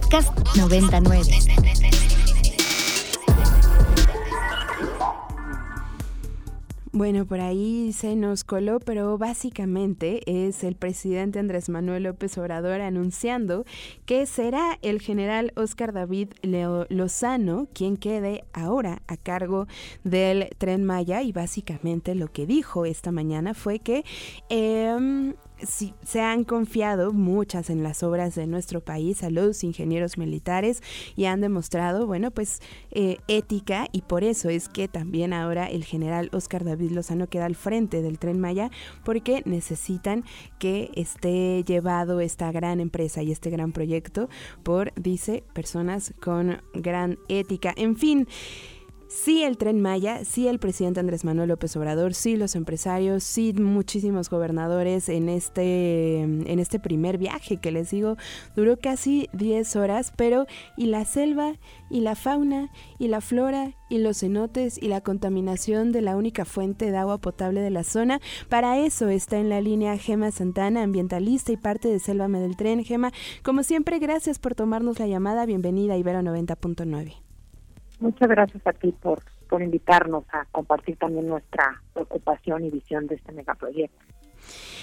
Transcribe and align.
Podcast 0.00 0.30
99. 0.56 1.22
Bueno, 6.92 7.26
por 7.26 7.40
ahí 7.40 7.92
se 7.92 8.14
nos 8.14 8.44
coló, 8.44 8.78
pero 8.78 9.18
básicamente 9.18 10.46
es 10.46 10.62
el 10.62 10.76
presidente 10.76 11.40
Andrés 11.40 11.68
Manuel 11.68 12.04
López 12.04 12.38
Obrador 12.38 12.80
anunciando 12.80 13.64
que 14.06 14.26
será 14.26 14.78
el 14.82 15.00
general 15.00 15.52
Oscar 15.56 15.92
David 15.92 16.28
Lozano 16.42 17.66
quien 17.72 17.96
quede 17.96 18.44
ahora 18.52 19.02
a 19.08 19.16
cargo 19.16 19.66
del 20.04 20.48
tren 20.58 20.84
Maya 20.84 21.22
y 21.22 21.32
básicamente 21.32 22.14
lo 22.14 22.30
que 22.30 22.46
dijo 22.46 22.84
esta 22.84 23.10
mañana 23.10 23.52
fue 23.52 23.80
que 23.80 24.04
eh, 24.48 25.34
se 25.62 26.20
han 26.20 26.44
confiado 26.44 27.12
muchas 27.12 27.70
en 27.70 27.82
las 27.82 28.02
obras 28.02 28.34
de 28.34 28.46
nuestro 28.46 28.80
país 28.80 29.22
a 29.22 29.30
los 29.30 29.64
ingenieros 29.64 30.18
militares 30.18 30.82
y 31.16 31.24
han 31.24 31.40
demostrado, 31.40 32.06
bueno, 32.06 32.30
pues 32.30 32.60
eh, 32.90 33.18
ética 33.28 33.88
y 33.92 34.02
por 34.02 34.24
eso 34.24 34.48
es 34.48 34.68
que 34.68 34.88
también 34.88 35.32
ahora 35.32 35.66
el 35.66 35.84
general 35.84 36.30
Oscar 36.32 36.64
David 36.64 36.92
Lozano 36.92 37.26
queda 37.26 37.46
al 37.46 37.56
frente 37.56 38.02
del 38.02 38.18
tren 38.18 38.40
Maya 38.40 38.70
porque 39.04 39.42
necesitan 39.44 40.24
que 40.58 40.90
esté 40.94 41.64
llevado 41.64 42.20
esta 42.20 42.52
gran 42.52 42.80
empresa 42.80 43.22
y 43.22 43.32
este 43.32 43.50
gran 43.50 43.72
proyecto 43.72 44.28
por, 44.62 44.92
dice, 44.94 45.44
personas 45.52 46.14
con 46.20 46.62
gran 46.74 47.18
ética. 47.28 47.72
En 47.76 47.96
fin. 47.96 48.26
Sí 49.08 49.42
el 49.42 49.56
tren 49.56 49.80
Maya, 49.80 50.22
sí 50.26 50.48
el 50.48 50.58
presidente 50.58 51.00
Andrés 51.00 51.24
Manuel 51.24 51.48
López 51.48 51.74
Obrador, 51.76 52.12
sí 52.12 52.36
los 52.36 52.54
empresarios, 52.54 53.24
sí 53.24 53.54
muchísimos 53.54 54.28
gobernadores 54.28 55.08
en 55.08 55.30
este, 55.30 56.20
en 56.20 56.58
este 56.58 56.78
primer 56.78 57.16
viaje 57.16 57.56
que 57.56 57.72
les 57.72 57.90
digo 57.90 58.18
duró 58.54 58.76
casi 58.78 59.30
10 59.32 59.76
horas, 59.76 60.12
pero 60.14 60.44
y 60.76 60.86
la 60.86 61.06
selva 61.06 61.54
y 61.88 62.02
la 62.02 62.16
fauna 62.16 62.70
y 62.98 63.08
la 63.08 63.22
flora 63.22 63.72
y 63.88 63.96
los 63.96 64.18
cenotes 64.18 64.76
y 64.76 64.88
la 64.88 65.00
contaminación 65.00 65.90
de 65.90 66.02
la 66.02 66.14
única 66.14 66.44
fuente 66.44 66.90
de 66.90 66.98
agua 66.98 67.16
potable 67.16 67.62
de 67.62 67.70
la 67.70 67.84
zona. 67.84 68.20
Para 68.50 68.78
eso 68.78 69.08
está 69.08 69.38
en 69.38 69.48
la 69.48 69.62
línea 69.62 69.96
Gema 69.96 70.30
Santana, 70.32 70.82
ambientalista 70.82 71.50
y 71.50 71.56
parte 71.56 71.88
de 71.88 71.98
Sélvame 71.98 72.40
del 72.40 72.56
Tren. 72.56 72.84
Gema, 72.84 73.12
como 73.42 73.62
siempre, 73.62 74.00
gracias 74.00 74.38
por 74.38 74.54
tomarnos 74.54 74.98
la 74.98 75.06
llamada. 75.06 75.46
Bienvenida 75.46 75.94
a 75.94 75.96
Ibero 75.96 76.20
90.9. 76.20 77.27
Muchas 78.00 78.28
gracias 78.28 78.66
a 78.66 78.72
ti 78.72 78.92
por, 78.92 79.22
por 79.48 79.62
invitarnos 79.62 80.24
a 80.32 80.44
compartir 80.46 80.96
también 80.96 81.26
nuestra 81.26 81.82
preocupación 81.92 82.64
y 82.64 82.70
visión 82.70 83.06
de 83.06 83.16
este 83.16 83.32
megaproyecto. 83.32 83.98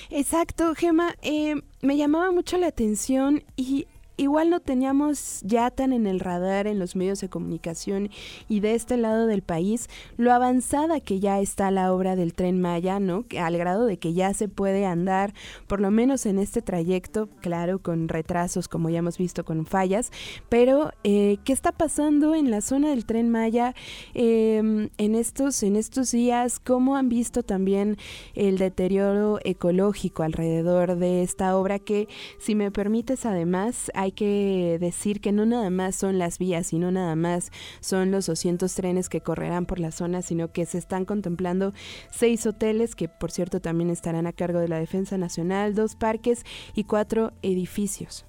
Exacto, 0.09 0.75
Gema. 0.75 1.15
Eh, 1.21 1.55
me 1.81 1.97
llamaba 1.97 2.31
mucho 2.31 2.57
la 2.57 2.67
atención 2.67 3.43
y 3.55 3.87
igual 4.17 4.49
no 4.49 4.59
teníamos 4.59 5.41
ya 5.43 5.71
tan 5.71 5.93
en 5.93 6.07
el 6.07 6.19
radar 6.19 6.67
en 6.67 6.79
los 6.79 6.95
medios 6.95 7.21
de 7.21 7.29
comunicación 7.29 8.09
y 8.47 8.59
de 8.59 8.75
este 8.75 8.97
lado 8.97 9.27
del 9.27 9.41
país 9.41 9.89
lo 10.17 10.31
avanzada 10.31 10.99
que 10.99 11.19
ya 11.19 11.39
está 11.39 11.71
la 11.71 11.93
obra 11.93 12.15
del 12.15 12.33
tren 12.33 12.61
Maya, 12.61 12.99
¿no? 12.99 13.25
Al 13.39 13.57
grado 13.57 13.85
de 13.85 13.97
que 13.97 14.13
ya 14.13 14.33
se 14.33 14.47
puede 14.47 14.85
andar, 14.85 15.33
por 15.67 15.81
lo 15.81 15.91
menos 15.91 16.25
en 16.25 16.39
este 16.39 16.61
trayecto, 16.61 17.29
claro, 17.41 17.79
con 17.79 18.07
retrasos 18.07 18.67
como 18.67 18.89
ya 18.89 18.99
hemos 18.99 19.17
visto 19.17 19.45
con 19.45 19.65
fallas, 19.65 20.11
pero 20.49 20.91
eh, 21.03 21.37
¿qué 21.43 21.53
está 21.53 21.71
pasando 21.71 22.35
en 22.35 22.51
la 22.51 22.61
zona 22.61 22.89
del 22.89 23.05
tren 23.05 23.29
Maya 23.29 23.75
em, 24.13 24.89
en, 24.97 25.15
estos, 25.15 25.63
en 25.63 25.75
estos 25.75 26.11
días? 26.11 26.59
¿Cómo 26.59 26.95
han 26.95 27.09
visto 27.09 27.43
también 27.43 27.97
el 28.33 28.57
deterioro 28.57 29.39
ecológico 29.43 30.23
alrededor 30.23 30.97
de 30.97 31.23
esta 31.23 31.55
obra 31.57 31.79
que, 31.79 32.07
si 32.39 32.55
me 32.55 32.71
permites 32.71 33.25
además, 33.25 33.91
hay 33.93 34.04
que 34.11 34.77
decir 34.79 35.21
que 35.21 35.31
no 35.31 35.45
nada 35.45 35.69
más 35.69 35.95
son 35.95 36.19
las 36.19 36.39
vías 36.39 36.73
y 36.73 36.79
no 36.79 36.91
nada 36.91 37.15
más 37.15 37.51
son 37.79 38.11
los 38.11 38.25
200 38.25 38.73
trenes 38.73 39.09
que 39.09 39.21
correrán 39.21 39.65
por 39.65 39.79
la 39.79 39.91
zona, 39.91 40.21
sino 40.21 40.51
que 40.51 40.65
se 40.65 40.77
están 40.77 41.05
contemplando 41.05 41.73
seis 42.11 42.45
hoteles 42.45 42.95
que 42.95 43.07
por 43.07 43.31
cierto 43.31 43.59
también 43.59 43.89
estarán 43.89 44.27
a 44.27 44.33
cargo 44.33 44.59
de 44.59 44.67
la 44.67 44.79
Defensa 44.79 45.17
Nacional, 45.17 45.75
dos 45.75 45.95
parques 45.95 46.45
y 46.73 46.83
cuatro 46.83 47.31
edificios. 47.41 48.25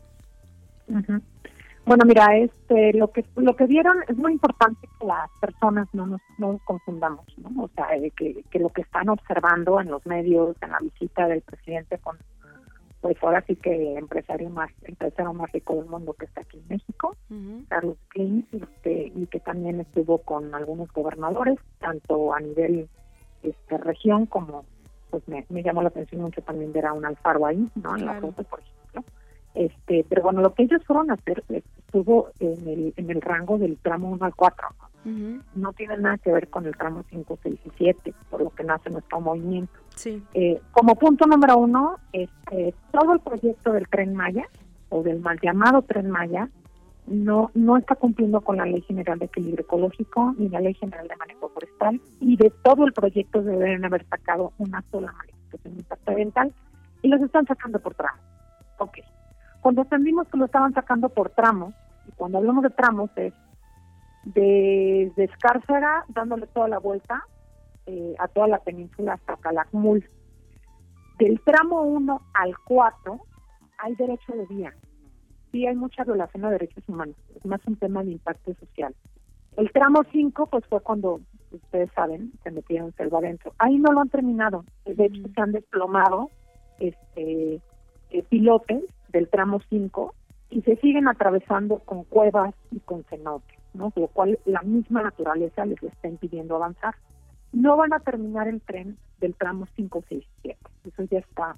Bueno, 1.87 2.05
mira, 2.05 2.37
este, 2.37 2.93
lo 2.95 3.11
que 3.13 3.67
vieron 3.67 3.99
es 4.09 4.17
muy 4.17 4.33
importante 4.33 4.89
que 4.99 5.07
las 5.07 5.31
personas 5.41 5.87
no 5.93 6.07
nos, 6.07 6.21
no 6.39 6.59
confundamos, 6.65 7.25
¿no? 7.39 7.65
O 7.65 7.69
sea, 7.69 7.87
que, 8.17 8.43
que 8.51 8.59
lo 8.59 8.71
que 8.71 8.83
están 8.83 9.09
observando 9.09 9.81
en 9.81 9.91
los 9.91 10.05
medios, 10.05 10.57
en 10.63 10.73
la 10.73 10.81
visita 10.81 11.29
del 11.29 11.43
presidente 11.43 11.99
con 11.99 12.19
pues 13.07 13.23
ahora 13.23 13.41
sí 13.47 13.55
que 13.55 13.97
empresario 13.97 14.51
más, 14.51 14.69
el 14.83 14.97
tercero 14.97 15.33
más 15.33 15.53
rico 15.53 15.77
del 15.77 15.87
mundo 15.87 16.13
que 16.15 16.25
está 16.25 16.41
aquí 16.41 16.59
en 16.59 16.67
México, 16.67 17.15
Carlos 17.69 17.97
Klein, 18.09 18.45
este, 18.51 19.13
y 19.15 19.29
que 19.29 19.39
también 19.39 19.79
estuvo 19.79 20.19
con 20.19 20.53
algunos 20.57 20.93
gobernadores, 20.93 21.57
tanto 21.79 22.35
a 22.35 22.41
nivel 22.41 22.89
este 23.45 23.79
región 23.79 24.27
como, 24.27 24.65
pues 25.11 25.23
me, 25.29 25.63
llamó 25.63 25.83
la 25.83 25.89
atención 25.91 26.21
mucho 26.21 26.43
también 26.43 26.73
ver 26.73 26.87
a 26.87 26.95
un 26.95 27.05
Alfaro 27.05 27.47
ahí, 27.47 27.69
¿no? 27.77 27.97
En 27.97 28.07
la 28.07 28.21
foto, 28.21 28.43
por 28.43 28.59
ejemplo. 28.59 29.05
Este, 29.55 30.05
pero 30.09 30.23
bueno, 30.23 30.41
lo 30.41 30.53
que 30.53 30.65
ellos 30.65 30.83
fueron 30.85 31.13
a 31.13 31.15
hacer 31.15 31.45
estuvo 31.49 32.31
en 32.41 32.69
el, 32.69 32.95
en 32.97 33.09
el 33.09 33.23
rango 33.23 33.57
del 33.57 33.79
tramo 33.79 34.11
1 34.11 34.25
al 34.25 34.35
4, 34.35 34.69
no 35.55 35.73
tiene 35.73 35.97
nada 35.99 36.19
que 36.19 36.33
ver 36.33 36.49
con 36.49 36.67
el 36.67 36.77
tramo 36.77 37.05
5, 37.09 37.39
6 37.43 37.61
y 37.65 37.71
7, 37.79 38.15
por 38.29 38.43
lo 38.43 38.51
que 38.51 38.65
nace 38.65 38.91
nuestro 38.91 39.21
movimiento. 39.21 39.73
Sí. 39.95 40.23
Eh, 40.35 40.61
como 40.73 40.97
punto 40.97 41.27
número 41.27 41.57
uno, 41.59 41.97
este, 42.13 42.75
todo 42.91 43.13
el 43.13 43.21
proyecto 43.21 43.73
del 43.73 43.89
Tren 43.89 44.15
Maya, 44.15 44.49
o 44.89 45.03
del 45.03 45.21
mal 45.21 45.39
llamado 45.41 45.83
Tren 45.83 46.11
Maya, 46.11 46.49
no, 47.07 47.53
no 47.55 47.77
está 47.77 47.95
cumpliendo 47.95 48.41
con 48.41 48.57
la 48.57 48.67
Ley 48.67 48.81
General 48.83 49.17
de 49.19 49.27
Equilibrio 49.27 49.63
Ecológico 49.63 50.35
ni 50.39 50.49
la 50.49 50.61
Ley 50.61 50.75
General 50.75 51.07
de 51.07 51.17
Manejo 51.17 51.51
Forestal, 51.51 52.01
y 52.21 52.37
de 52.37 52.51
todo 52.65 52.85
el 52.85 52.93
proyecto 52.93 53.43
deben 53.43 53.85
haber 53.85 54.05
sacado 54.07 54.53
una 54.59 54.83
sola 54.91 55.13
manifestación 55.13 55.75
de 55.75 55.81
impacto 55.81 56.11
ambiental, 56.11 56.53
y 57.03 57.09
los 57.09 57.23
están 57.23 57.47
sacando 57.47 57.79
por 57.79 57.95
tramos. 57.95 58.21
Ok. 58.79 58.99
Cuando 59.61 59.83
entendimos 59.83 60.27
que 60.29 60.39
lo 60.39 60.47
estaban 60.47 60.75
sacando 60.75 61.09
por 61.09 61.31
tramos, 61.31 61.75
y 62.09 62.13
cuando 62.13 62.39
hablamos 62.39 62.65
de 62.65 62.71
tramos 62.71 63.11
es 63.17 63.33
de 64.35 65.13
Escárcega 65.17 66.05
dándole 66.09 66.47
toda 66.49 66.69
la 66.69 66.79
vuelta 66.79 67.25
eh, 67.87 68.15
a 68.19 68.27
toda 68.27 68.49
la 68.49 68.59
península 68.59 69.15
hasta 69.15 69.37
Calakmul. 69.37 70.05
Del 71.19 71.41
tramo 71.43 71.83
1 71.83 72.21
al 72.35 72.59
4 72.65 73.21
hay 73.79 73.95
derecho 73.95 74.33
de 74.33 74.47
vía. 74.47 74.75
Sí 75.53 75.67
hay 75.67 75.77
mucha 75.77 76.03
violación 76.03 76.43
de 76.43 76.51
derechos 76.51 76.83
humanos, 76.89 77.15
es 77.35 77.47
más 77.47 77.61
un 77.67 77.77
tema 77.77 78.03
de 78.03 78.11
impacto 78.11 78.55
social. 78.55 78.95
El 79.57 79.71
tramo 79.71 80.03
5 80.11 80.47
pues 80.49 80.65
fue 80.67 80.81
cuando, 80.81 81.21
ustedes 81.53 81.91
saben, 81.93 82.33
se 82.43 82.51
metieron 82.51 82.93
selva 82.95 83.21
adentro. 83.21 83.55
Ahí 83.59 83.79
no 83.79 83.93
lo 83.93 84.01
han 84.01 84.11
terminado. 84.11 84.65
De 84.85 85.07
hecho, 85.07 85.23
se 85.33 85.41
han 85.41 85.53
desplomado 85.53 86.29
este 86.81 87.61
eh, 88.11 88.23
pilotes 88.29 88.83
del 89.11 89.29
tramo 89.29 89.61
5 89.71 90.13
y 90.51 90.63
se 90.63 90.77
siguen 90.77 91.09
atravesando 91.09 91.79
con 91.81 92.05
cuevas 92.05 92.55
y 92.71 92.81
con 92.81 93.05
cenotes, 93.05 93.59
¿no? 93.75 93.93
Lo 93.97 94.09
cual 94.09 94.39
la 94.45 94.63
misma 94.63 95.03
naturaleza 95.03 95.67
les 95.67 95.83
está 95.83 96.09
impidiendo 96.09 96.57
avanzar 96.57 96.95
no 97.53 97.77
van 97.77 97.93
a 97.93 98.01
terminar 98.01 98.49
el 98.49 98.61
tren 98.61 98.99
del 99.21 99.35
tramo 99.35 99.67
567. 99.77 100.59
Eso 100.85 101.03
ya 101.05 101.19
está 101.19 101.57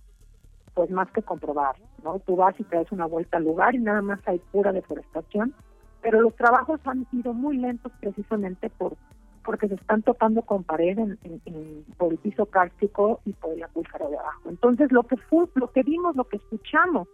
pues 0.75 0.91
más 0.91 1.11
que 1.11 1.23
comprobado, 1.23 1.79
¿no? 2.05 2.21
Tú 2.21 2.37
vas 2.37 2.55
y 2.61 2.65
te 2.65 2.77
das 2.77 2.93
una 2.93 3.07
vuelta 3.07 3.39
al 3.39 3.45
lugar 3.45 3.75
y 3.75 3.79
nada 3.79 4.01
más 4.01 4.21
hay 4.27 4.39
pura 4.53 4.73
deforestación, 4.73 5.53
pero 6.01 6.21
los 6.21 6.37
trabajos 6.37 6.81
han 6.85 7.05
sido 7.11 7.33
muy 7.33 7.57
lentos 7.57 7.91
precisamente 8.01 8.71
por 8.71 8.97
porque 9.45 9.67
se 9.67 9.77
están 9.77 10.03
topando 10.03 10.43
con 10.43 10.63
pared 10.63 10.99
en, 10.99 11.85
por 11.97 12.13
el 12.13 12.19
piso 12.19 12.47
cárstico 12.47 13.21
y 13.25 13.33
por 13.33 13.55
el 13.55 13.63
acuífero 13.63 14.11
de 14.11 14.19
abajo. 14.19 14.51
Entonces 14.51 14.93
lo 14.93 15.05
que 15.05 15.17
fue, 15.17 15.47
lo 15.55 15.73
que 15.73 15.83
vimos, 15.83 16.15
lo 16.17 16.25
que 16.25 16.37
escuchamos 16.37 17.09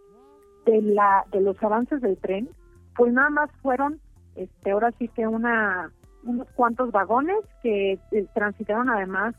de 0.65 0.83
la 0.83 1.25
de 1.31 1.41
los 1.41 1.61
avances 1.63 2.01
del 2.01 2.17
tren, 2.19 2.49
pues 2.97 3.13
nada 3.13 3.31
más 3.31 3.51
fueron 3.63 4.01
este 4.35 4.71
ahora 4.71 4.93
sí 4.99 5.09
que 5.09 5.27
una 5.27 5.93
unos 6.25 6.49
cuantos 6.53 6.91
vagones 6.91 7.37
que 7.63 7.99
eh, 8.11 8.27
transitaron 8.35 8.89
además 8.89 9.35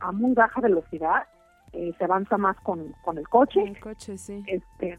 a 0.00 0.12
muy 0.12 0.34
baja 0.34 0.60
velocidad. 0.60 1.24
Eh, 1.72 1.92
se 1.98 2.04
avanza 2.04 2.38
más 2.38 2.56
con, 2.60 2.94
con 3.04 3.18
el 3.18 3.28
coche. 3.28 3.62
El 3.62 3.78
coche, 3.80 4.16
sí. 4.16 4.42
Este, 4.46 4.98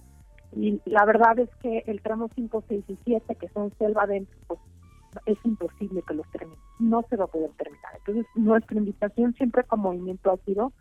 y 0.53 0.79
la 0.85 1.05
verdad 1.05 1.39
es 1.39 1.49
que 1.61 1.83
el 1.87 2.01
tramo 2.01 2.29
5, 2.35 2.63
6 2.67 2.85
y 2.87 2.95
7, 3.03 3.35
que 3.35 3.49
son 3.49 3.71
selva 3.77 4.05
dentro, 4.05 4.37
pues 4.47 4.59
es 5.25 5.37
imposible 5.43 6.03
que 6.07 6.13
los 6.13 6.29
termine. 6.31 6.57
No 6.79 7.03
se 7.09 7.15
va 7.15 7.25
a 7.25 7.27
poder 7.27 7.51
terminar. 7.57 7.93
Entonces, 7.97 8.25
nuestra 8.35 8.77
invitación 8.77 9.33
siempre 9.33 9.63
como 9.63 9.89
movimiento 9.89 10.31
ha 10.31 10.37
sido, 10.45 10.71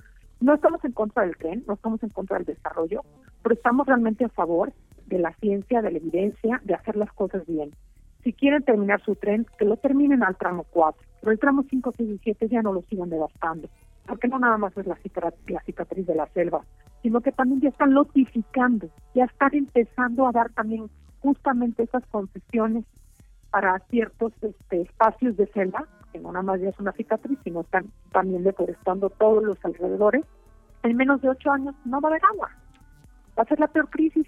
no 0.40 0.54
estamos 0.54 0.84
en 0.84 0.92
contra 0.92 1.22
del 1.22 1.36
tren, 1.36 1.64
no 1.66 1.74
estamos 1.74 2.02
en 2.02 2.10
contra 2.10 2.36
del 2.36 2.46
desarrollo, 2.46 3.02
pero 3.42 3.54
estamos 3.54 3.86
realmente 3.86 4.24
a 4.24 4.28
favor 4.28 4.72
de 5.06 5.18
la 5.18 5.32
ciencia, 5.34 5.82
de 5.82 5.90
la 5.90 5.98
evidencia, 5.98 6.60
de 6.64 6.74
hacer 6.74 6.96
las 6.96 7.12
cosas 7.12 7.46
bien. 7.46 7.70
Si 8.22 8.32
quieren 8.32 8.62
terminar 8.62 9.00
su 9.02 9.14
tren, 9.14 9.46
que 9.58 9.64
lo 9.64 9.76
terminen 9.76 10.22
al 10.22 10.36
tramo 10.36 10.64
4, 10.70 11.00
pero 11.20 11.32
el 11.32 11.38
tramo 11.38 11.64
5, 11.68 11.92
6 11.96 12.10
y 12.10 12.18
7 12.18 12.48
ya 12.48 12.62
no 12.62 12.72
lo 12.72 12.82
sigan 12.82 13.08
devastando, 13.08 13.68
porque 14.06 14.28
no 14.28 14.38
nada 14.38 14.58
más 14.58 14.76
es 14.76 14.86
la 14.86 14.96
cicatriz, 14.96 16.06
de 16.06 16.14
la 16.14 16.26
selva, 16.28 16.62
sino 17.02 17.20
que 17.20 17.32
también 17.32 17.60
ya 17.60 17.68
están 17.68 17.94
lotificando, 17.94 18.88
ya 19.14 19.24
están 19.24 19.54
empezando 19.54 20.26
a 20.26 20.32
dar 20.32 20.50
también 20.50 20.90
justamente 21.20 21.84
esas 21.84 22.04
concesiones 22.06 22.84
para 23.50 23.78
ciertos 23.90 24.32
este, 24.42 24.82
espacios 24.82 25.36
de 25.36 25.46
selva, 25.48 25.86
que 26.12 26.18
no 26.18 26.32
nada 26.32 26.42
más 26.42 26.60
ya 26.60 26.68
es 26.68 26.78
una 26.78 26.92
cicatriz, 26.92 27.38
sino 27.44 27.60
están 27.60 27.86
también 28.12 28.42
deforestando 28.42 29.10
todos 29.10 29.42
los 29.42 29.64
alrededores, 29.64 30.24
en 30.82 30.96
menos 30.96 31.20
de 31.22 31.28
ocho 31.28 31.50
años 31.50 31.74
no 31.84 32.00
va 32.00 32.08
a 32.08 32.12
haber 32.12 32.24
agua. 32.24 32.50
Va 33.38 33.42
a 33.42 33.46
ser 33.46 33.60
la 33.60 33.68
peor 33.68 33.88
crisis 33.90 34.26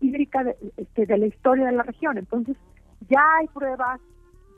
hídrica 0.00 0.44
de, 0.44 0.56
este, 0.76 1.06
de 1.06 1.18
la 1.18 1.26
historia 1.26 1.66
de 1.66 1.72
la 1.72 1.82
región. 1.82 2.18
Entonces, 2.18 2.56
ya 3.08 3.22
hay 3.38 3.46
pruebas, 3.48 4.00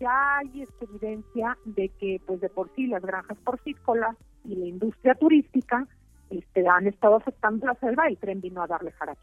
ya 0.00 0.38
hay 0.38 0.62
este, 0.62 0.85
evidencia 0.85 1.56
de 1.64 1.88
que, 2.00 2.20
pues 2.26 2.40
de 2.40 2.49
por 2.49 2.70
sí, 2.75 2.87
las 2.87 3.02
granjas 3.02 3.38
porcícolas 3.38 4.17
y 4.44 4.55
la 4.56 4.67
industria 4.67 5.14
turística 5.14 5.87
este, 6.31 6.67
han 6.69 6.87
estado 6.87 7.17
afectando 7.17 7.67
la 7.67 7.75
selva 7.75 8.08
y 8.08 8.14
el 8.14 8.19
tren 8.19 8.40
vino 8.40 8.62
a 8.62 8.67
darle 8.67 8.93
jaraquí. 8.93 9.20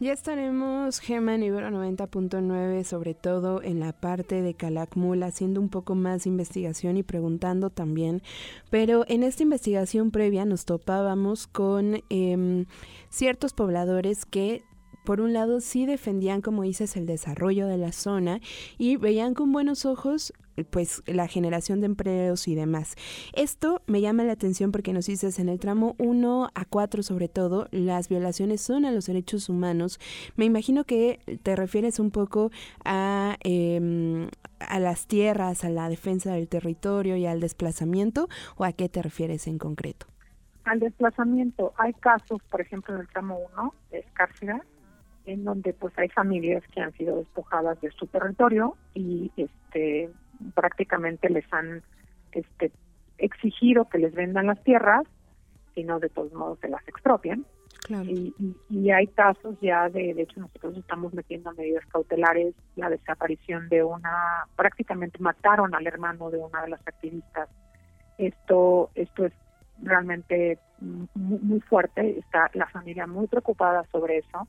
Ya 0.00 0.14
estaremos, 0.14 0.98
Gema, 0.98 1.34
en 1.34 1.42
Ibero 1.42 1.68
90.9, 1.68 2.84
sobre 2.84 3.12
todo 3.12 3.62
en 3.62 3.80
la 3.80 3.92
parte 3.92 4.40
de 4.40 4.54
Calakmul, 4.54 5.22
haciendo 5.22 5.60
un 5.60 5.68
poco 5.68 5.94
más 5.94 6.26
investigación 6.26 6.96
y 6.96 7.02
preguntando 7.02 7.68
también. 7.68 8.22
Pero 8.70 9.04
en 9.08 9.22
esta 9.22 9.42
investigación 9.42 10.10
previa 10.10 10.46
nos 10.46 10.64
topábamos 10.64 11.46
con 11.46 12.02
em, 12.08 12.64
ciertos 13.10 13.52
pobladores 13.52 14.24
que 14.24 14.62
por 15.04 15.20
un 15.20 15.32
lado 15.32 15.60
sí 15.60 15.86
defendían, 15.86 16.40
como 16.40 16.62
dices, 16.62 16.96
el 16.96 17.06
desarrollo 17.06 17.66
de 17.66 17.78
la 17.78 17.92
zona 17.92 18.40
y 18.78 18.96
veían 18.96 19.34
con 19.34 19.52
buenos 19.52 19.84
ojos 19.84 20.32
pues 20.70 21.02
la 21.06 21.26
generación 21.26 21.80
de 21.80 21.86
empleos 21.86 22.48
y 22.48 22.54
demás. 22.54 22.96
Esto 23.32 23.82
me 23.86 24.00
llama 24.00 24.24
la 24.24 24.32
atención 24.32 24.72
porque 24.72 24.92
nos 24.92 25.06
dices 25.06 25.38
en 25.38 25.48
el 25.48 25.58
tramo 25.58 25.94
1 25.98 26.50
a 26.54 26.64
4 26.64 27.02
sobre 27.02 27.28
todo, 27.28 27.68
las 27.70 28.08
violaciones 28.08 28.60
son 28.60 28.84
a 28.84 28.90
los 28.90 29.06
derechos 29.06 29.48
humanos. 29.48 29.98
Me 30.36 30.44
imagino 30.44 30.84
que 30.84 31.20
te 31.42 31.56
refieres 31.56 31.98
un 31.98 32.10
poco 32.10 32.50
a, 32.84 33.36
em, 33.40 34.28
a 34.58 34.78
las 34.78 35.06
tierras, 35.06 35.64
a 35.64 35.70
la 35.70 35.88
defensa 35.88 36.32
del 36.32 36.48
territorio 36.48 37.16
y 37.16 37.26
al 37.26 37.40
desplazamiento 37.40 38.28
o 38.56 38.64
a 38.64 38.72
qué 38.72 38.88
te 38.88 39.02
refieres 39.02 39.46
en 39.46 39.58
concreto. 39.58 40.06
Al 40.64 40.78
desplazamiento, 40.78 41.72
hay 41.78 41.94
casos, 41.94 42.42
por 42.50 42.60
ejemplo, 42.60 42.94
en 42.94 43.00
el 43.00 43.08
tramo 43.08 43.38
1 43.54 43.74
de 43.90 44.00
Escárcega, 44.00 44.62
en 45.26 45.44
donde 45.44 45.72
pues 45.72 45.96
hay 45.98 46.08
familias 46.08 46.62
que 46.72 46.80
han 46.80 46.92
sido 46.92 47.16
despojadas 47.16 47.80
de 47.80 47.90
su 47.92 48.06
territorio 48.06 48.76
y 48.94 49.30
este 49.36 50.10
prácticamente 50.54 51.28
les 51.28 51.44
han 51.52 51.82
este 52.32 52.72
exigido 53.18 53.88
que 53.88 53.98
les 53.98 54.14
vendan 54.14 54.46
las 54.46 54.62
tierras 54.64 55.04
y 55.74 55.84
no 55.84 56.00
de 56.00 56.08
todos 56.08 56.32
modos 56.32 56.58
se 56.60 56.68
las 56.68 56.86
expropian 56.88 57.44
y, 57.88 58.34
y, 58.68 58.90
hay 58.90 59.06
casos 59.08 59.56
ya 59.60 59.88
de 59.88 60.14
de 60.14 60.22
hecho 60.22 60.40
nosotros 60.40 60.76
estamos 60.76 61.12
metiendo 61.12 61.52
medidas 61.52 61.84
cautelares 61.86 62.54
la 62.76 62.88
desaparición 62.88 63.68
de 63.68 63.82
una 63.82 64.46
prácticamente 64.54 65.18
mataron 65.18 65.74
al 65.74 65.86
hermano 65.86 66.30
de 66.30 66.38
una 66.38 66.62
de 66.62 66.68
las 66.68 66.80
activistas. 66.86 67.48
Esto 68.18 68.90
esto 68.94 69.24
es 69.26 69.32
realmente 69.82 70.58
muy, 70.80 71.38
muy 71.40 71.60
fuerte 71.60 72.18
está 72.18 72.50
la 72.54 72.66
familia 72.66 73.06
muy 73.06 73.26
preocupada 73.26 73.84
sobre 73.90 74.18
eso 74.18 74.46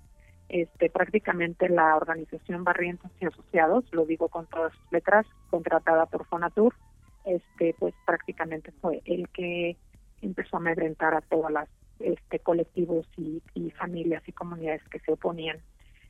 este, 0.52 0.90
prácticamente 0.90 1.70
la 1.70 1.96
organización 1.96 2.66
Barrientos 2.66 3.10
y 3.22 3.26
Asociados, 3.26 3.86
lo 3.94 4.06
digo 4.06 4.28
con 4.28 4.48
todas 4.48 4.74
sus 4.74 4.92
letras, 4.92 5.26
contratada 5.50 6.08
por 6.08 6.26
Fonatur, 6.26 6.76
este, 7.24 7.74
pues 7.80 7.94
prácticamente 8.06 8.74
fue 8.82 9.02
el 9.06 9.30
que 9.30 9.78
empezó 10.22 10.58
a 10.58 10.60
amedrentar 10.60 11.14
a 11.14 11.22
todas 11.22 11.54
las 11.54 11.70
este, 12.00 12.40
colectivos 12.40 13.08
y, 13.16 13.42
familias 13.78 14.24
y 14.28 14.34
comunidades 14.34 14.84
que 14.90 15.00
se 15.00 15.14
oponían. 15.14 15.58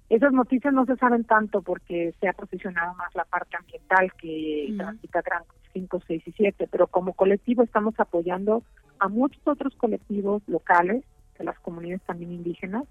Esas 0.09 0.33
noticias 0.33 0.73
no 0.73 0.85
se 0.87 0.95
saben 0.95 1.23
tanto 1.23 1.61
porque 1.61 2.13
se 2.19 2.27
ha 2.27 2.33
posicionado 2.33 2.95
más 2.95 3.13
la 3.13 3.25
parte 3.25 3.55
ambiental 3.55 4.11
que 4.13 4.69
la 4.71 4.93
cita 4.95 5.21
Gran 5.21 5.43
5, 5.73 6.01
6 6.07 6.23
y 6.25 6.31
7, 6.31 6.67
pero 6.71 6.87
como 6.87 7.13
colectivo 7.13 7.61
estamos 7.61 7.93
apoyando 7.99 8.63
a 8.97 9.07
muchos 9.07 9.47
otros 9.47 9.75
colectivos 9.75 10.41
locales, 10.47 11.03
de 11.37 11.45
las 11.45 11.59
comunidades 11.59 12.01
también 12.01 12.31
indígenas, 12.31 12.85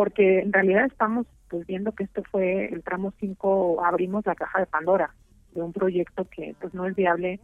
porque 0.00 0.38
en 0.38 0.50
realidad 0.50 0.86
estamos 0.86 1.26
pues 1.50 1.66
viendo 1.66 1.92
que 1.92 2.04
esto 2.04 2.22
fue 2.30 2.72
el 2.72 2.82
tramo 2.82 3.12
5, 3.20 3.84
abrimos 3.84 4.24
la 4.24 4.34
caja 4.34 4.60
de 4.60 4.64
Pandora 4.64 5.14
de 5.52 5.60
un 5.60 5.74
proyecto 5.74 6.24
que 6.24 6.56
pues 6.58 6.72
no 6.72 6.86
es 6.86 6.96
viable 6.96 7.38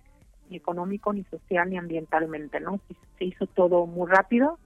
ni 0.48 0.56
económico, 0.56 1.12
ni 1.12 1.22
social, 1.24 1.68
ni 1.68 1.76
ambientalmente, 1.76 2.58
¿no? 2.60 2.80
Se 3.18 3.26
hizo 3.26 3.46
todo 3.46 3.84
muy 3.84 4.10
rápido, 4.10 4.58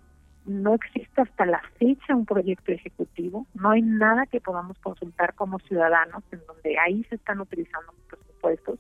no 0.47 0.75
existe 0.75 1.21
hasta 1.21 1.47
la 1.47 1.61
fecha 1.81 2.15
un 2.15 2.27
proyecto 2.27 2.71
ejecutivo, 2.71 3.49
no 3.55 3.71
hay 3.71 3.83
nada 3.83 4.27
que 4.27 4.41
podamos 4.41 4.79
consultar 4.79 5.35
como 5.35 5.59
ciudadanos 5.59 6.23
en 6.31 6.43
donde 6.47 6.79
ahí 6.79 7.03
se 7.09 7.17
están 7.17 7.41
utilizando 7.41 7.93
los 7.93 8.21
presupuestos 8.21 8.79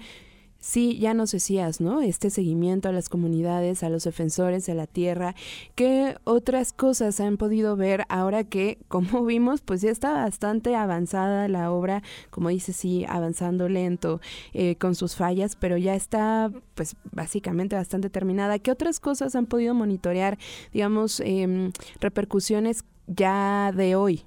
Sí, 0.62 0.96
ya 1.00 1.12
nos 1.12 1.32
decías, 1.32 1.80
¿no? 1.80 2.02
Este 2.02 2.30
seguimiento 2.30 2.88
a 2.88 2.92
las 2.92 3.08
comunidades, 3.08 3.82
a 3.82 3.88
los 3.88 4.04
defensores 4.04 4.64
de 4.64 4.76
la 4.76 4.86
tierra. 4.86 5.34
¿Qué 5.74 6.16
otras 6.22 6.72
cosas 6.72 7.18
han 7.18 7.36
podido 7.36 7.74
ver 7.74 8.04
ahora 8.08 8.44
que, 8.44 8.78
como 8.88 9.24
vimos, 9.24 9.60
pues 9.60 9.80
ya 9.80 9.90
está 9.90 10.12
bastante 10.12 10.76
avanzada 10.76 11.48
la 11.48 11.72
obra, 11.72 12.04
como 12.30 12.48
dice, 12.48 12.72
sí, 12.72 13.04
avanzando 13.08 13.68
lento, 13.68 14.20
eh, 14.54 14.76
con 14.76 14.94
sus 14.94 15.16
fallas, 15.16 15.56
pero 15.56 15.76
ya 15.78 15.96
está, 15.96 16.52
pues 16.76 16.94
básicamente 17.10 17.74
bastante 17.74 18.08
terminada. 18.08 18.60
¿Qué 18.60 18.70
otras 18.70 19.00
cosas 19.00 19.34
han 19.34 19.46
podido 19.46 19.74
monitorear, 19.74 20.38
digamos, 20.72 21.18
em, 21.24 21.72
repercusiones 22.00 22.84
ya 23.08 23.72
de 23.74 23.96
hoy? 23.96 24.24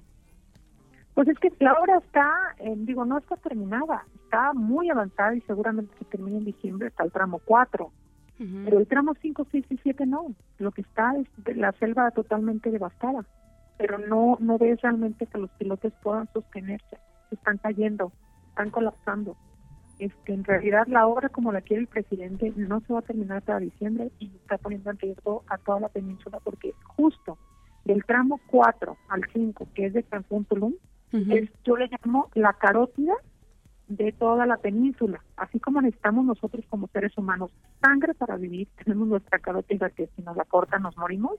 Pues 1.15 1.29
es 1.29 1.39
que 1.39 1.51
la 1.59 1.73
obra 1.73 1.97
está, 1.97 2.29
digo, 2.75 3.05
no 3.05 3.17
está 3.17 3.37
terminada, 3.37 4.05
está 4.25 4.53
muy 4.53 4.89
avanzada 4.89 5.33
y 5.33 5.41
seguramente 5.41 5.95
se 5.97 6.05
termina 6.05 6.37
en 6.37 6.45
diciembre 6.45 6.89
hasta 6.89 7.05
el 7.05 7.11
tramo 7.11 7.39
4. 7.45 7.89
Pero 8.37 8.79
el 8.79 8.87
tramo 8.87 9.13
5, 9.21 9.47
6 9.49 9.65
y 9.69 9.77
7 9.77 10.05
no. 10.05 10.35
Lo 10.57 10.71
que 10.73 10.81
está 10.81 11.13
es 11.15 11.55
la 11.55 11.71
selva 11.73 12.11
totalmente 12.11 12.69
devastada. 12.69 13.25
pero 13.77 13.97
no 13.97 14.37
no 14.39 14.57
ves 14.57 14.81
realmente 14.81 15.25
que 15.25 15.37
los 15.37 15.49
pilotes 15.51 15.93
puedan 16.03 16.27
sostenerse, 16.33 16.97
se 17.29 17.35
están 17.35 17.57
cayendo, 17.57 18.11
están 18.49 18.69
colapsando. 18.69 19.35
Este, 19.99 20.33
en 20.33 20.43
realidad 20.43 20.87
la 20.87 21.07
obra 21.07 21.29
como 21.29 21.53
la 21.53 21.61
quiere 21.61 21.83
el 21.83 21.87
presidente 21.87 22.51
no 22.57 22.81
se 22.81 22.91
va 22.91 22.99
a 22.99 23.03
terminar 23.03 23.37
hasta 23.37 23.59
diciembre 23.59 24.11
y 24.19 24.35
está 24.35 24.57
poniendo 24.57 24.91
en 24.91 24.99
riesgo 24.99 25.43
a 25.47 25.57
toda 25.57 25.79
la 25.79 25.89
península 25.89 26.39
porque 26.43 26.73
justo 26.83 27.37
del 27.85 28.03
tramo 28.03 28.41
4 28.47 28.97
al 29.07 29.21
5, 29.31 29.67
que 29.73 29.85
es 29.85 29.93
de 29.93 30.03
Es, 31.29 31.49
yo 31.63 31.77
le 31.77 31.87
llamo 31.87 32.29
la 32.33 32.53
carótida 32.53 33.13
de 33.87 34.11
toda 34.11 34.45
la 34.45 34.57
península, 34.57 35.21
así 35.37 35.59
como 35.59 35.81
necesitamos 35.81 36.25
nosotros 36.25 36.65
como 36.69 36.87
seres 36.87 37.17
humanos 37.17 37.51
sangre 37.81 38.13
para 38.15 38.35
vivir, 38.35 38.67
tenemos 38.83 39.07
nuestra 39.07 39.39
carótida 39.39 39.89
que 39.89 40.07
si 40.15 40.21
nos 40.23 40.35
la 40.35 40.45
cortan 40.45 40.81
nos 40.81 40.97
morimos, 40.97 41.35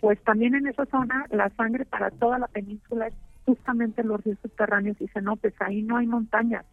pues 0.00 0.22
también 0.24 0.54
en 0.54 0.66
esa 0.66 0.86
zona 0.86 1.26
la 1.30 1.50
sangre 1.50 1.84
para 1.84 2.10
toda 2.10 2.38
la 2.38 2.48
península 2.48 3.06
es 3.06 3.14
justamente 3.46 4.02
los 4.02 4.22
ríos 4.22 4.38
subterráneos. 4.42 4.96
Y 5.00 5.08
no, 5.22 5.36
pues 5.36 5.54
ahí 5.60 5.82
no 5.82 5.96
hay 5.96 6.06
montañas, 6.06 6.64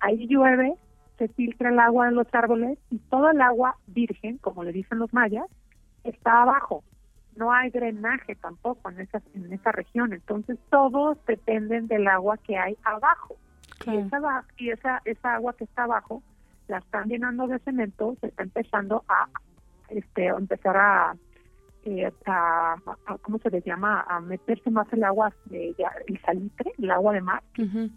ahí 0.00 0.26
llueve, 0.26 0.74
se 1.18 1.28
filtra 1.28 1.70
el 1.70 1.78
agua 1.78 2.06
de 2.06 2.12
los 2.12 2.26
árboles 2.32 2.78
y 2.90 2.98
todo 2.98 3.30
el 3.30 3.40
agua 3.40 3.76
virgen, 3.86 4.38
como 4.38 4.64
le 4.64 4.72
dicen 4.72 4.98
los 4.98 5.12
mayas, 5.12 5.46
está 6.04 6.42
abajo. 6.42 6.82
No 7.36 7.52
hay 7.52 7.70
drenaje 7.70 8.34
tampoco 8.36 8.90
en 8.90 9.00
esa, 9.00 9.22
en 9.34 9.52
esa 9.52 9.72
región, 9.72 10.12
entonces 10.12 10.58
todos 10.70 11.18
dependen 11.26 11.86
del 11.86 12.06
agua 12.08 12.36
que 12.38 12.56
hay 12.56 12.76
abajo. 12.84 13.36
Y, 13.86 13.96
esa, 13.96 14.44
y 14.58 14.70
esa, 14.70 15.02
esa 15.04 15.34
agua 15.34 15.54
que 15.54 15.64
está 15.64 15.84
abajo 15.84 16.22
la 16.68 16.78
están 16.78 17.08
llenando 17.08 17.46
de 17.48 17.58
cemento, 17.60 18.16
se 18.20 18.28
está 18.28 18.42
empezando 18.42 19.04
a 19.08 19.28
este 19.88 20.26
empezar 20.26 20.76
a, 20.76 21.16
eh, 21.84 22.10
a, 22.26 22.76
¿cómo 23.22 23.38
se 23.38 23.50
le 23.50 23.60
llama? 23.62 24.02
A 24.08 24.20
meterse 24.20 24.70
más 24.70 24.90
el 24.92 25.04
agua, 25.04 25.32
de, 25.46 25.74
el 26.06 26.20
salitre, 26.20 26.72
el 26.78 26.90
agua 26.90 27.12
de 27.12 27.20
mar. 27.20 27.42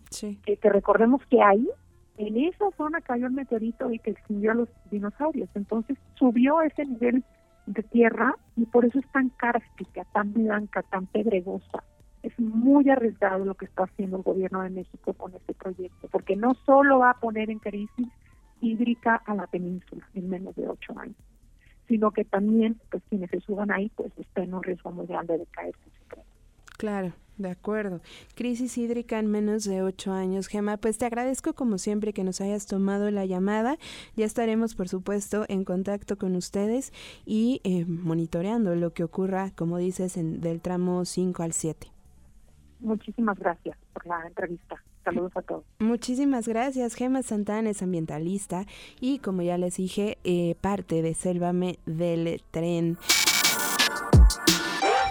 sí. 0.09 0.39
que, 0.43 0.57
que 0.57 0.69
recordemos 0.69 1.21
que 1.29 1.41
ahí 1.41 1.69
en 2.17 2.37
esa 2.37 2.65
zona 2.77 3.01
cayó 3.01 3.27
el 3.27 3.33
meteorito 3.33 3.91
y 3.91 3.99
que 3.99 4.11
extinguió 4.11 4.51
a 4.51 4.55
los 4.55 4.69
dinosaurios. 4.89 5.49
Entonces 5.53 5.97
subió 6.15 6.61
ese 6.61 6.85
nivel 6.85 7.23
de 7.65 7.84
tierra 7.84 8.36
y 8.55 8.65
por 8.65 8.86
eso 8.86 9.00
es 9.00 9.07
tan 9.12 9.29
cárstica, 9.29 10.05
tan 10.13 10.34
blanca, 10.34 10.84
tan 10.84 11.07
pedregosa. 11.07 11.84
Es 12.24 12.38
muy 12.39 12.89
arriesgado 12.89 13.45
lo 13.45 13.55
que 13.55 13.65
está 13.65 13.84
haciendo 13.84 14.17
el 14.17 14.24
gobierno 14.24 14.62
de 14.63 14.69
México 14.69 15.13
con 15.13 15.34
este 15.36 15.53
proyecto, 15.53 16.07
porque 16.12 16.36
no 16.36 16.55
solo 16.65 17.00
va 17.00 17.12
a 17.12 17.19
poner 17.19 17.50
en 17.50 17.60
crisis 17.60 18.07
hídrica 18.62 19.22
a 19.25 19.36
la 19.36 19.48
península 19.48 20.07
en 20.13 20.29
menos 20.29 20.55
de 20.55 20.67
ocho 20.67 20.98
años, 20.98 21.17
sino 21.88 22.12
que 22.12 22.25
también 22.25 22.79
pues 22.89 23.03
quienes 23.10 23.29
se 23.29 23.41
suban 23.41 23.72
ahí 23.72 23.91
pues 23.95 24.12
están 24.17 24.45
en 24.45 24.53
un 24.55 24.63
riesgo 24.63 24.91
muy 24.91 25.05
grande 25.05 25.38
de 25.38 25.45
caerse. 25.48 25.79
Claro. 26.85 27.13
De 27.39 27.49
acuerdo. 27.49 27.99
Crisis 28.35 28.77
hídrica 28.77 29.17
en 29.17 29.25
menos 29.25 29.63
de 29.63 29.81
ocho 29.81 30.13
años. 30.13 30.45
Gema, 30.45 30.77
pues 30.77 30.99
te 30.99 31.05
agradezco 31.05 31.53
como 31.53 31.79
siempre 31.79 32.13
que 32.13 32.23
nos 32.23 32.41
hayas 32.41 32.67
tomado 32.67 33.09
la 33.09 33.25
llamada. 33.25 33.77
Ya 34.15 34.23
estaremos, 34.23 34.75
por 34.75 34.87
supuesto, 34.87 35.45
en 35.49 35.65
contacto 35.65 36.15
con 36.15 36.35
ustedes 36.35 36.93
y 37.25 37.59
eh, 37.63 37.85
monitoreando 37.85 38.75
lo 38.75 38.93
que 38.93 39.03
ocurra, 39.03 39.49
como 39.55 39.79
dices, 39.79 40.15
en, 40.15 40.41
del 40.41 40.61
tramo 40.61 41.05
5 41.05 41.41
al 41.41 41.53
7. 41.53 41.87
Muchísimas 42.81 43.39
gracias 43.39 43.75
por 43.91 44.05
la 44.05 44.27
entrevista. 44.27 44.75
Saludos 45.03 45.31
a 45.35 45.41
todos. 45.41 45.63
Muchísimas 45.79 46.47
gracias. 46.47 46.93
Gema 46.93 47.23
Santana 47.23 47.71
es 47.71 47.81
ambientalista 47.81 48.67
y, 49.01 49.17
como 49.17 49.41
ya 49.41 49.57
les 49.57 49.77
dije, 49.77 50.19
eh, 50.23 50.53
parte 50.61 51.01
de 51.01 51.15
Sélvame 51.15 51.79
del 51.87 52.43
Tren. 52.51 52.99